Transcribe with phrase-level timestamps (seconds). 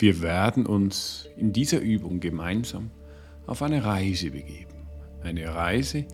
[0.00, 2.90] Wir werden uns in dieser Übung gemeinsam
[3.46, 4.88] auf eine Reise begeben.
[5.22, 6.06] Eine Reise,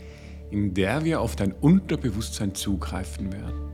[0.51, 3.71] in der wir auf dein Unterbewusstsein zugreifen werden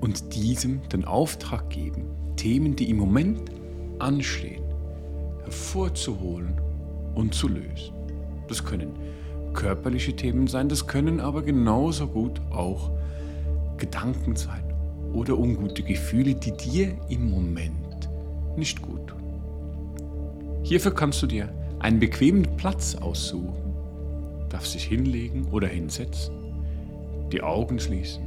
[0.00, 2.06] und diesem den Auftrag geben,
[2.36, 3.50] Themen, die im Moment
[3.98, 4.62] anstehen,
[5.42, 6.58] hervorzuholen
[7.14, 7.92] und zu lösen.
[8.48, 8.94] Das können
[9.52, 12.90] körperliche Themen sein, das können aber genauso gut auch
[13.76, 14.64] Gedanken sein
[15.12, 17.89] oder ungute Gefühle, die dir im Moment
[18.60, 19.12] nicht gut.
[20.62, 23.74] Hierfür kannst du dir einen bequemen Platz aussuchen,
[24.48, 26.34] darfst dich hinlegen oder hinsetzen,
[27.32, 28.22] die Augen schließen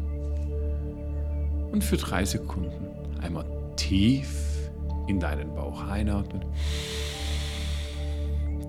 [1.71, 2.87] und für drei Sekunden
[3.21, 4.69] einmal tief
[5.07, 6.43] in deinen Bauch einatmen,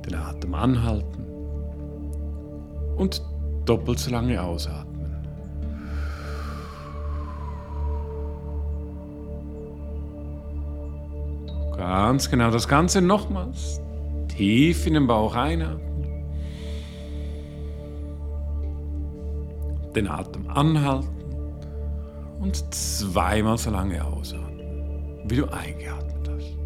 [0.07, 1.25] den Atem anhalten
[2.97, 3.23] und
[3.65, 4.94] doppelt so lange ausatmen.
[11.87, 13.79] Ganz genau das Ganze nochmals.
[14.29, 16.07] Tief in den Bauch einatmen.
[19.95, 21.11] Den Atem anhalten
[22.41, 26.57] und zweimal so lange ausatmen, wie du eingeatmet hast.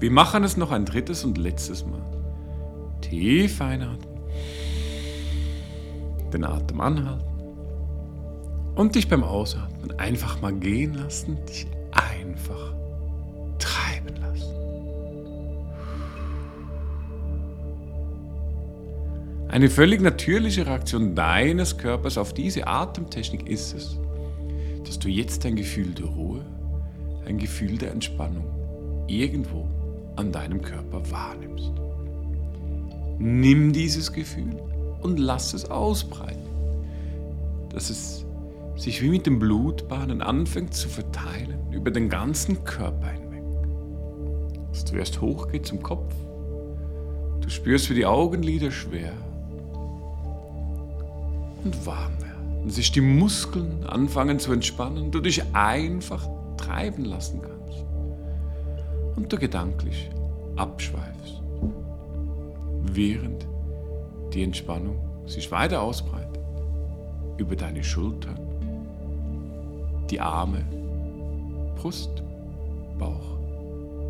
[0.00, 2.02] Wir machen es noch ein drittes und letztes Mal.
[3.00, 4.08] Tief einatmen.
[6.32, 7.29] Den Atem anhalten.
[8.80, 12.72] Und dich beim Ausatmen einfach mal gehen lassen, dich einfach
[13.58, 14.54] treiben lassen.
[19.48, 23.98] Eine völlig natürliche Reaktion deines Körpers auf diese Atemtechnik ist es,
[24.86, 26.40] dass du jetzt ein Gefühl der Ruhe,
[27.26, 28.46] ein Gefühl der Entspannung
[29.08, 29.68] irgendwo
[30.16, 31.70] an deinem Körper wahrnimmst.
[33.18, 34.56] Nimm dieses Gefühl
[35.02, 36.48] und lass es ausbreiten.
[37.68, 38.24] Dass es
[38.80, 43.42] sich wie mit den Blutbahnen anfängt zu verteilen über den ganzen Körper hinweg.
[44.70, 46.14] Dass du erst hochgeht zum Kopf,
[47.42, 49.12] du spürst, wie die Augenlider schwer
[51.62, 52.62] und warm werden.
[52.62, 56.26] Und sich die Muskeln anfangen zu entspannen, du dich einfach
[56.56, 57.84] treiben lassen kannst.
[59.14, 60.10] Und du gedanklich
[60.56, 61.42] abschweifst,
[62.82, 63.46] während
[64.32, 66.40] die Entspannung sich weiter ausbreitet
[67.36, 68.39] über deine Schultern,
[70.10, 70.64] die Arme,
[71.76, 72.22] Brust,
[72.98, 73.38] Bauch,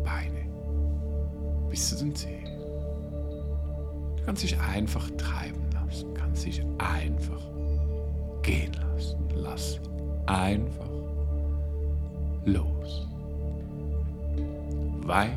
[0.03, 0.45] Beine
[1.69, 2.45] bis zu den Zehen.
[4.17, 7.41] Du kannst dich einfach treiben lassen, kannst dich einfach
[8.41, 9.17] gehen lassen.
[9.35, 9.79] Lass
[10.25, 10.89] einfach
[12.45, 13.07] los.
[15.05, 15.31] Weit,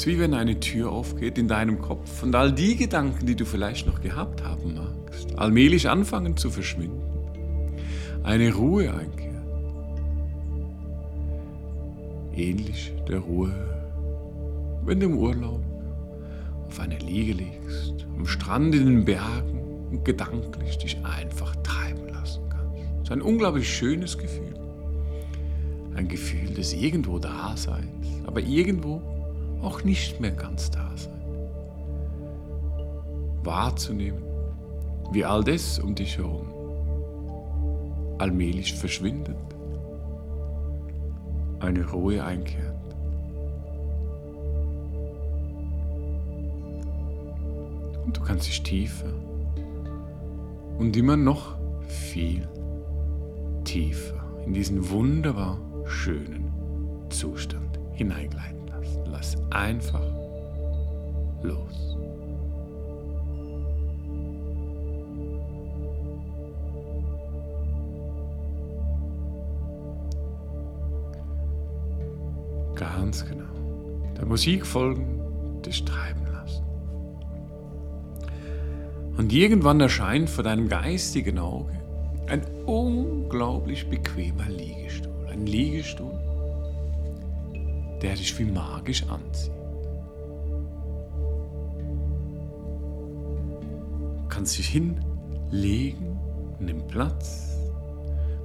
[0.00, 3.36] Es ist wie wenn eine Tür aufgeht in deinem Kopf und all die Gedanken, die
[3.36, 7.02] du vielleicht noch gehabt haben magst, allmählich anfangen zu verschwinden.
[8.22, 9.44] Eine Ruhe einkehrt.
[12.34, 13.52] Ähnlich der Ruhe,
[14.86, 15.60] wenn du im Urlaub
[16.66, 19.60] auf einer Liege liegst, am Strand in den Bergen
[19.90, 22.78] und gedanklich dich einfach treiben lassen kannst.
[23.00, 24.54] Das ist ein unglaublich schönes Gefühl.
[25.94, 29.19] Ein Gefühl des irgendwo Daseins, aber irgendwo
[29.62, 31.20] auch nicht mehr ganz da sein.
[33.42, 34.22] Wahrzunehmen,
[35.12, 36.60] wie all das um dich herum
[38.20, 39.36] allmählich verschwindet,
[41.58, 42.76] eine Ruhe einkehrt.
[48.04, 49.12] Und du kannst dich tiefer
[50.78, 51.56] und immer noch
[51.86, 52.46] viel
[53.64, 56.52] tiefer in diesen wunderbar schönen
[57.08, 58.59] Zustand hineingleiten.
[59.20, 60.00] Lass einfach
[61.42, 61.94] los.
[72.74, 73.44] Ganz genau.
[74.16, 75.20] Der Musik folgen,
[75.66, 76.64] dich treiben lassen.
[79.18, 81.78] Und irgendwann erscheint vor deinem geistigen Auge
[82.26, 85.26] ein unglaublich bequemer Liegestuhl.
[85.30, 86.18] Ein Liegestuhl,
[88.02, 89.52] der dich wie magisch anzieht.
[94.16, 96.18] Du kannst dich hinlegen,
[96.58, 97.58] nimm Platz.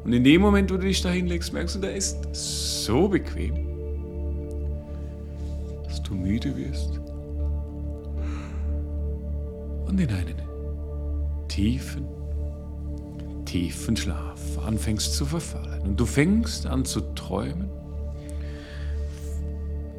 [0.04, 3.56] Und in dem Moment, wo du dich da hinlegst, merkst du, der ist so bequem,
[5.86, 7.00] dass du müde wirst
[9.88, 10.36] und in einen
[11.48, 12.06] tiefen,
[13.46, 15.82] tiefen Schlaf anfängst zu verfallen.
[15.84, 17.70] Und du fängst an zu träumen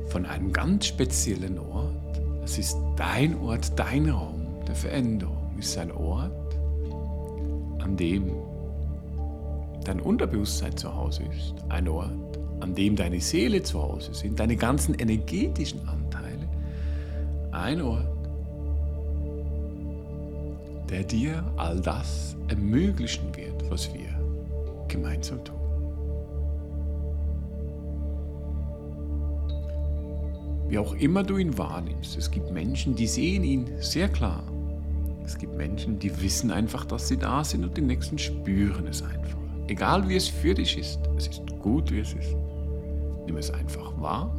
[0.08, 5.36] von einem ganz speziellen Ort, Es ist dein Ort, dein Raum der Veränderung.
[5.58, 6.56] Ist ein Ort,
[7.82, 8.30] an dem
[9.84, 11.54] dein Unterbewusstsein zu Hause ist.
[11.68, 16.48] Ein Ort, an dem deine Seele zu Hause sind, deine ganzen energetischen Anteile.
[17.52, 18.06] Ein Ort,
[20.90, 24.08] der dir all das ermöglichen wird, was wir
[24.88, 25.55] gemeinsam tun.
[30.68, 34.42] Wie auch immer du ihn wahrnimmst, es gibt Menschen, die sehen ihn sehr klar.
[35.24, 39.02] Es gibt Menschen, die wissen einfach, dass sie da sind und die nächsten spüren es
[39.02, 39.38] einfach.
[39.68, 42.36] Egal wie es für dich ist, es ist gut, wie es ist.
[43.26, 44.36] Nimm es einfach wahr.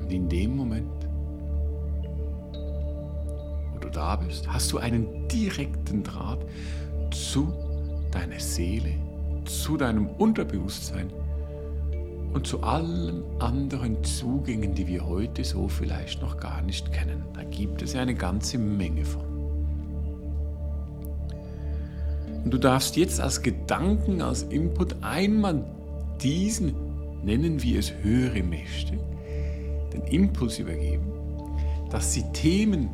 [0.00, 1.08] Und in dem Moment,
[3.72, 6.44] wo du da bist, hast du einen direkten Draht
[7.12, 7.52] zu
[8.10, 8.94] deiner Seele,
[9.44, 11.12] zu deinem Unterbewusstsein
[12.32, 17.24] und zu allen anderen Zugängen, die wir heute so vielleicht noch gar nicht kennen.
[17.34, 19.22] Da gibt es ja eine ganze Menge von.
[22.44, 25.64] Und du darfst jetzt als Gedanken, als Input einmal
[26.22, 26.74] diesen,
[27.22, 28.98] nennen wir es höhere Mächte,
[29.92, 31.12] den Impuls übergeben,
[31.90, 32.90] dass sie Themen,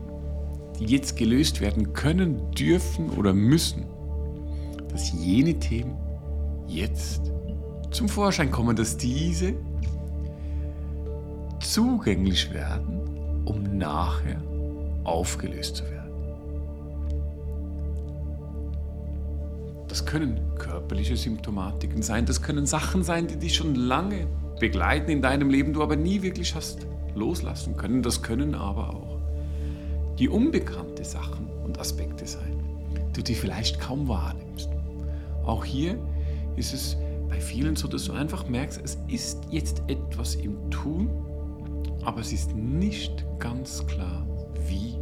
[0.79, 3.85] die jetzt gelöst werden können, dürfen oder müssen,
[4.91, 5.97] dass jene Themen
[6.67, 7.33] jetzt
[7.91, 9.55] zum Vorschein kommen, dass diese
[11.61, 13.01] zugänglich werden,
[13.45, 14.41] um nachher
[15.05, 15.99] aufgelöst zu werden.
[19.89, 24.27] Das können körperliche Symptomatiken sein, das können Sachen sein, die dich schon lange
[24.61, 28.03] begleiten in deinem Leben, du aber nie wirklich hast loslassen können.
[28.03, 29.19] Das können aber auch
[30.19, 32.61] die unbekannte Sachen und Aspekte sein,
[33.17, 34.69] die du vielleicht kaum wahrnimmst.
[35.45, 35.99] Auch hier
[36.57, 36.97] ist es
[37.29, 41.11] bei vielen so, dass du einfach merkst, es ist jetzt etwas im Tun,
[42.03, 44.27] aber es ist nicht ganz klar,
[44.67, 44.95] wie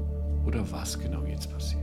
[0.47, 1.83] oder was genau jetzt passiert.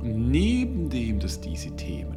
[0.00, 2.16] Und neben dem, dass diese Themen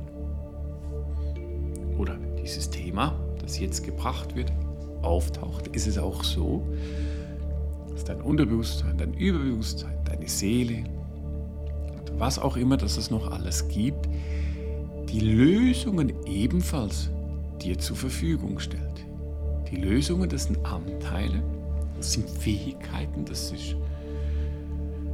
[1.98, 4.52] oder dieses Thema, das jetzt gebracht wird,
[5.02, 6.66] auftaucht, ist es auch so,
[7.92, 10.86] dass dein Unterbewusstsein, dein Überbewusstsein, deine Seele,
[12.24, 14.08] was auch immer dass es noch alles gibt,
[15.10, 17.10] die Lösungen ebenfalls
[17.62, 19.06] dir zur Verfügung stellt.
[19.70, 21.44] Die Lösungen, das sind Anteile,
[21.98, 23.76] das sind Fähigkeiten, das ist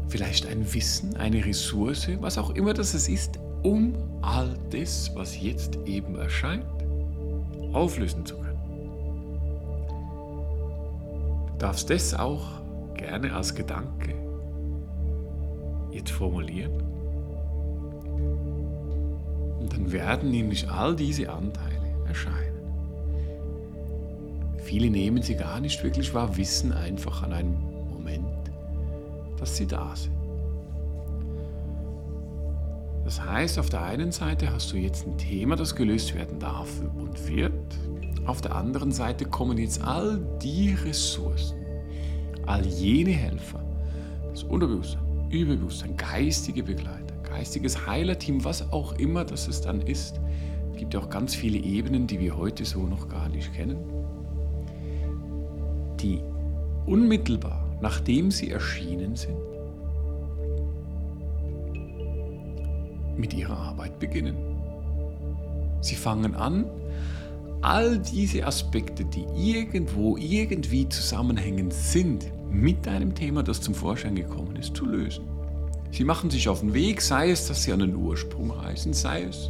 [0.07, 5.79] vielleicht ein Wissen, eine Ressource, was auch immer das ist, um all das, was jetzt
[5.87, 6.63] eben erscheint,
[7.73, 8.59] auflösen zu können.
[11.47, 12.61] Du darfst das auch
[12.93, 14.13] gerne als Gedanke
[15.91, 16.98] jetzt formulieren.
[19.59, 22.49] Und dann werden nämlich all diese Anteile erscheinen.
[24.57, 27.55] Viele nehmen sie gar nicht wirklich wahr, wissen einfach an einem
[27.89, 28.51] Moment,
[29.37, 30.19] dass sie da sind.
[33.09, 36.69] Das heißt, auf der einen Seite hast du jetzt ein Thema, das gelöst werden darf
[36.95, 37.51] und wird.
[38.27, 41.57] Auf der anderen Seite kommen jetzt all die Ressourcen,
[42.45, 43.63] all jene Helfer,
[44.29, 45.01] das Unterbewusstsein,
[45.31, 46.98] Überbewusstsein, geistige Begleiter,
[47.39, 50.19] geistiges Heilerteam, was auch immer das es dann ist.
[50.73, 53.77] Es gibt auch ganz viele Ebenen, die wir heute so noch gar nicht kennen,
[56.01, 56.19] die
[56.85, 59.37] unmittelbar, nachdem sie erschienen sind,
[63.15, 64.35] mit ihrer Arbeit beginnen.
[65.79, 66.65] Sie fangen an,
[67.61, 74.57] all diese Aspekte, die irgendwo, irgendwie zusammenhängend sind, mit einem Thema, das zum Vorschein gekommen
[74.57, 75.28] ist, zu lösen.
[75.91, 79.23] Sie machen sich auf den Weg, sei es, dass sie an den Ursprung reisen, sei
[79.23, 79.49] es,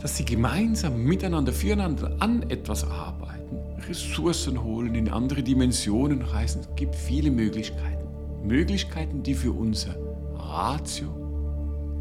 [0.00, 6.62] dass sie gemeinsam miteinander, füreinander an etwas arbeiten, Ressourcen holen, in andere Dimensionen reisen.
[6.62, 8.04] Es gibt viele Möglichkeiten.
[8.44, 9.94] Möglichkeiten, die für unser
[10.34, 11.08] Ratio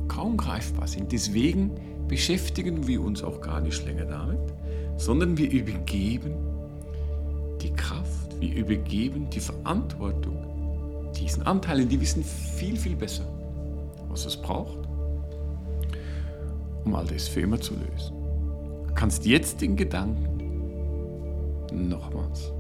[0.08, 1.12] kaum greifbar sind.
[1.12, 1.72] Deswegen
[2.08, 4.40] beschäftigen wir uns auch gar nicht länger damit,
[4.98, 6.34] sondern wir übergeben
[7.62, 10.43] die Kraft, wir übergeben die Verantwortung
[11.18, 13.26] diesen Anteilen, die wissen viel, viel besser,
[14.10, 14.78] was es braucht,
[16.86, 18.16] um all das für immer zu lösen.
[18.88, 20.30] Du kannst jetzt den Gedanken
[21.72, 22.52] nochmals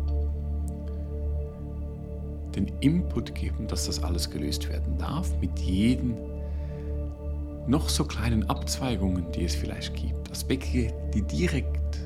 [2.55, 6.15] den Input geben, dass das alles gelöst werden darf, mit jedem
[7.67, 11.98] noch so kleinen Abzweigungen, die es vielleicht gibt, Aspekte, die direkt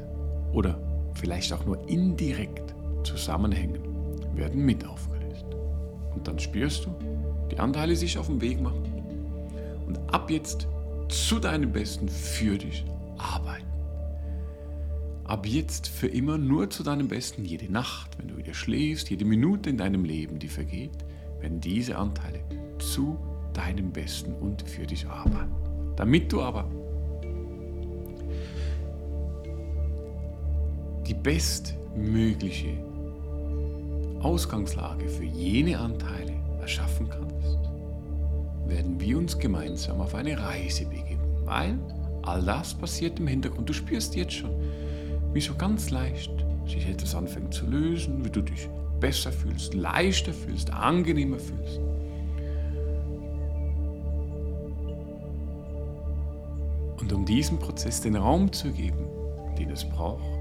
[0.53, 0.79] oder
[1.15, 3.81] vielleicht auch nur indirekt zusammenhängen,
[4.35, 5.16] werden mit aufgelöst.
[6.17, 6.89] Und dann spürst du,
[7.51, 8.83] die Anteile sich auf den Weg machen
[9.85, 10.67] und ab jetzt
[11.09, 12.85] zu deinem Besten für dich
[13.19, 13.67] arbeiten.
[15.25, 17.43] ab jetzt für immer nur zu deinem Besten.
[17.43, 21.05] Jede Nacht, wenn du wieder schläfst, jede Minute in deinem Leben, die vergeht,
[21.39, 22.39] werden diese Anteile
[22.79, 23.17] zu
[23.53, 25.53] deinem Besten und für dich arbeiten.
[25.97, 26.71] Damit du aber
[31.05, 32.77] die bestmögliche
[34.21, 37.57] Ausgangslage für jene Anteile erschaffen kannst,
[38.65, 41.77] werden wir uns gemeinsam auf eine Reise begeben, weil
[42.23, 43.69] all das passiert im Hintergrund.
[43.69, 44.51] Du spürst jetzt schon,
[45.33, 46.31] wie so ganz leicht
[46.65, 48.67] sich etwas anfängt zu lösen, wie du dich
[48.99, 51.79] besser fühlst, leichter fühlst, angenehmer fühlst.
[56.99, 59.05] Und um diesem Prozess den Raum zu geben,
[59.57, 60.36] den es braucht,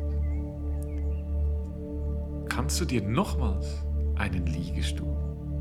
[2.67, 3.85] kannst du dir nochmals
[4.17, 5.17] einen Liegestuhl,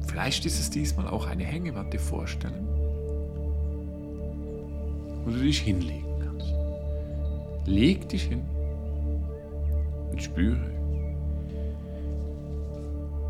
[0.07, 2.67] vielleicht ist es diesmal auch eine Hängematte vorstellen,
[5.23, 6.51] wo du dich hinlegen kannst.
[7.67, 8.41] Leg dich hin
[10.09, 10.57] und spüre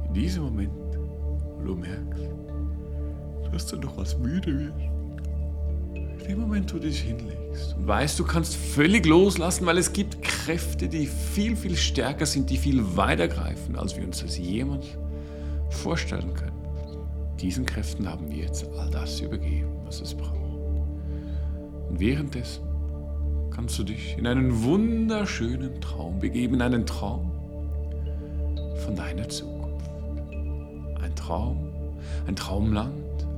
[0.07, 0.71] in diesem Moment,
[1.57, 2.29] wo du merkst,
[3.51, 7.44] dass du noch was müde wirst, in dem Moment, wo du dich hinlegst
[7.77, 12.49] und weißt, du kannst völlig loslassen, weil es gibt Kräfte, die viel, viel stärker sind,
[12.49, 14.85] die viel weiter greifen, als wir uns das jemals
[15.69, 16.55] vorstellen können.
[17.39, 20.35] Diesen Kräften haben wir jetzt all das übergeben, was es braucht.
[21.89, 22.63] Und währenddessen
[23.51, 27.31] kannst du dich in einen wunderschönen Traum begeben, in einen Traum
[28.83, 29.89] von deiner Zukunft.
[31.01, 31.69] Ein Traum,
[32.27, 32.93] ein Traumland,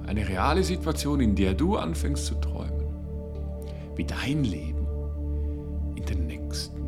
[0.07, 2.66] eine reale Situation, in der du anfängst zu träumen,
[3.98, 4.88] wie dein Leben
[5.96, 6.82] in den nächsten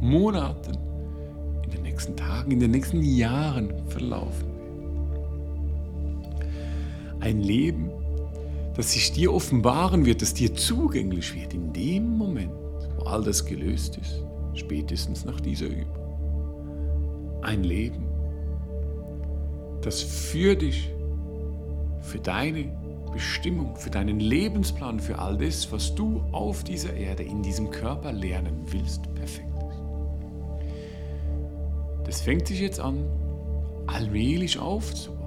[0.00, 0.78] Monaten,
[1.64, 4.52] in den nächsten Tagen, in den nächsten Jahren verlaufen wird.
[7.20, 7.90] Ein Leben,
[8.74, 12.52] das sich dir offenbaren wird, das dir zugänglich wird in dem Moment,
[12.96, 17.40] wo all das gelöst ist, spätestens nach dieser Übung.
[17.42, 18.04] Ein Leben,
[19.82, 20.90] das für dich,
[22.00, 22.81] für deine
[23.12, 28.12] Bestimmung, für deinen Lebensplan, für all das, was du auf dieser Erde, in diesem Körper
[28.12, 29.82] lernen willst, perfekt ist.
[32.06, 33.04] Das fängt sich jetzt an,
[33.86, 35.22] allmählich aufzubauen.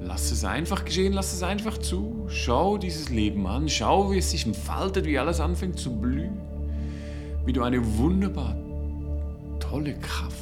[0.00, 2.26] Lass es einfach geschehen, lass es einfach zu.
[2.28, 6.38] Schau dieses Leben an, schau, wie es sich entfaltet, wie alles anfängt zu blühen.
[7.44, 8.56] Wie du eine wunderbar
[9.58, 10.36] tolle Kraft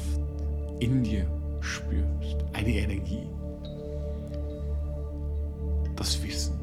[0.79, 1.25] in dir
[1.61, 3.27] spürst, eine Energie.
[5.95, 6.58] Das Wissen,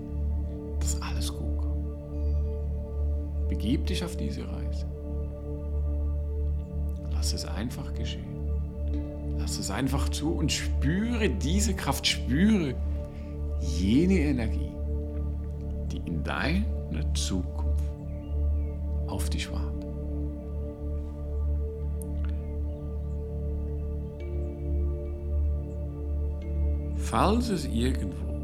[0.87, 3.49] dass alles gut kommt.
[3.49, 4.87] Begib dich auf diese Reise.
[7.11, 8.37] Lass es einfach geschehen.
[9.37, 12.75] Lass es einfach zu und spüre diese Kraft, spüre
[13.61, 14.71] jene Energie,
[15.91, 17.83] die in deiner Zukunft
[19.09, 19.87] auf dich wartet.
[26.97, 28.36] Falls es irgendwo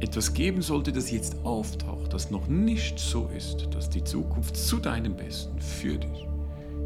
[0.00, 4.78] etwas geben sollte, das jetzt auftaucht, das noch nicht so ist, dass die Zukunft zu
[4.78, 6.26] deinem Besten für dich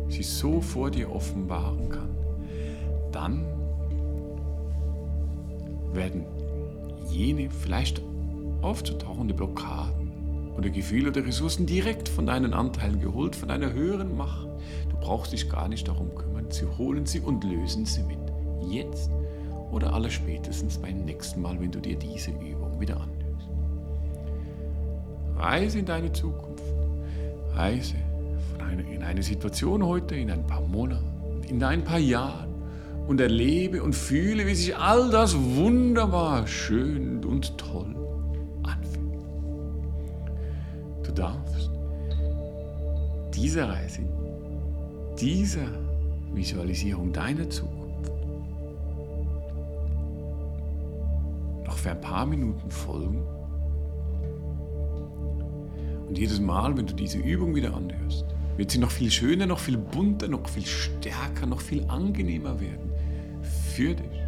[0.09, 2.11] sie so vor dir offenbaren kann,
[3.13, 3.45] dann
[5.93, 6.25] werden
[7.11, 8.03] jene vielleicht
[8.63, 10.13] aufzutauchende Blockaden
[10.57, 14.47] oder Gefühle oder Ressourcen direkt von deinen Anteilen geholt, von einer höheren Macht.
[14.91, 16.47] Du brauchst dich gar nicht darum kümmern.
[16.51, 18.19] Sie holen sie und lösen sie mit.
[18.71, 19.11] Jetzt
[19.71, 23.49] oder allerspätestens beim nächsten Mal, wenn du dir diese Übung wieder anhörst.
[25.37, 26.63] Reise in deine Zukunft.
[27.55, 27.97] Reise
[28.59, 32.53] einer, in eine Situation heute, in ein paar Monaten, in ein paar Jahren
[33.07, 37.95] und erlebe und fühle, wie sich all das wunderbar, schön und toll
[38.63, 39.25] anfühlt.
[41.03, 41.71] Du darfst
[43.35, 44.03] dieser Reise,
[45.21, 45.67] dieser
[46.33, 47.82] Visualisierung deiner Zukunft
[51.83, 53.27] für ein paar Minuten folgen.
[56.07, 58.25] Und jedes Mal, wenn du diese Übung wieder anhörst,
[58.57, 62.93] wird sie noch viel schöner, noch viel bunter, noch viel stärker, noch viel angenehmer werden
[63.75, 64.23] für dich.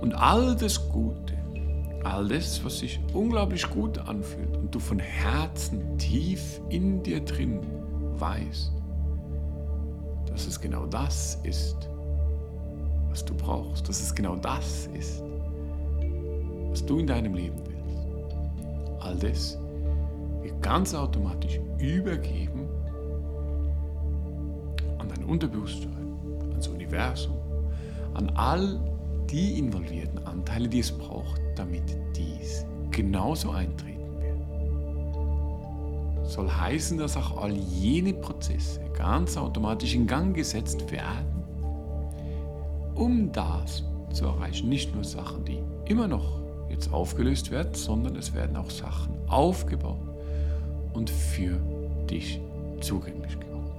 [0.00, 1.34] Und all das Gute,
[2.02, 7.60] all das, was sich unglaublich gut anfühlt und du von Herzen tief in dir drin
[8.18, 8.72] weißt,
[10.30, 11.90] dass es genau das ist,
[13.10, 15.22] was du brauchst, dass es genau das ist,
[16.70, 18.06] was du in deinem Leben willst.
[19.00, 19.58] All das
[20.42, 22.68] wird ganz automatisch übergeben
[25.30, 26.18] Unterbewusstsein,
[26.50, 27.36] ans Universum,
[28.14, 28.80] an all
[29.30, 31.84] die involvierten Anteile, die es braucht, damit
[32.16, 34.34] dies genauso eintreten wird.
[36.28, 41.39] soll heißen, dass auch all jene Prozesse ganz automatisch in Gang gesetzt werden,
[43.00, 44.68] um das zu erreichen.
[44.68, 46.38] Nicht nur Sachen, die immer noch
[46.68, 49.98] jetzt aufgelöst werden, sondern es werden auch Sachen aufgebaut
[50.92, 51.58] und für
[52.08, 52.40] dich
[52.80, 53.72] zugänglich gemacht.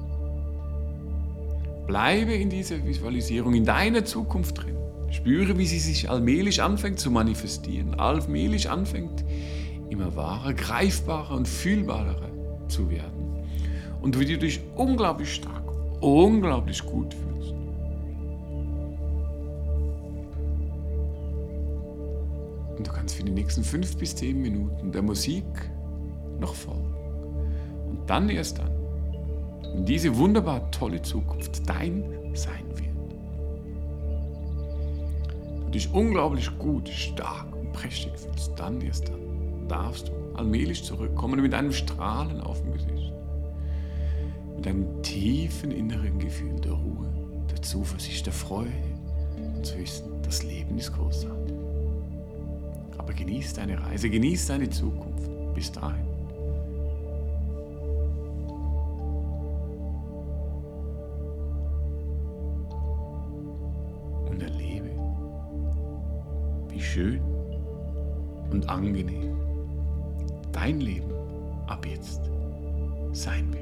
[1.85, 4.75] Bleibe in dieser Visualisierung, in deiner Zukunft drin.
[5.11, 9.23] Spüre, wie sie sich allmählich anfängt zu manifestieren, allmählich anfängt,
[9.89, 12.29] immer wahrer, greifbarer und fühlbarer
[12.69, 13.45] zu werden.
[14.01, 15.63] Und wie du dich unglaublich stark,
[15.99, 17.30] unglaublich gut fühlst.
[23.21, 25.45] Für die nächsten fünf bis zehn Minuten der Musik
[26.39, 26.91] noch folgen.
[27.87, 28.71] Und dann erst dann,
[29.75, 32.89] wenn diese wunderbar tolle Zukunft dein sein wird.
[35.65, 41.41] Du dich unglaublich gut, stark und prächtig fühlst, dann erst dann darfst du allmählich zurückkommen
[41.41, 43.13] mit einem Strahlen auf dem Gesicht.
[44.55, 47.07] Mit einem tiefen inneren Gefühl der Ruhe,
[47.51, 48.71] der Zuversicht, der Freude
[49.55, 51.40] und zu wissen, das Leben ist großartig.
[53.11, 55.29] Aber genieß deine Reise, genieß deine Zukunft.
[55.53, 56.05] Bis dahin.
[64.29, 64.91] Und erlebe,
[66.69, 67.21] wie schön
[68.49, 69.35] und angenehm
[70.53, 71.11] dein Leben
[71.67, 72.21] ab jetzt
[73.11, 73.60] sein wird.